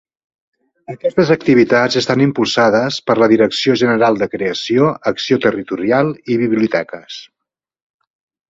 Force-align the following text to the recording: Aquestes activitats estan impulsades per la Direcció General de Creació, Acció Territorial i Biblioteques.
Aquestes 0.93 1.31
activitats 1.35 1.97
estan 2.01 2.23
impulsades 2.25 2.97
per 3.09 3.17
la 3.23 3.29
Direcció 3.33 3.77
General 3.83 4.19
de 4.23 4.31
Creació, 4.37 4.89
Acció 5.15 5.39
Territorial 5.45 6.11
i 6.37 6.43
Biblioteques. 6.47 7.21